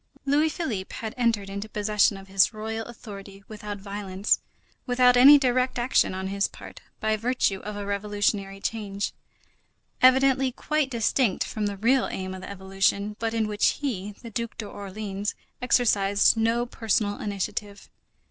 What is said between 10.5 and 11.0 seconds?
quite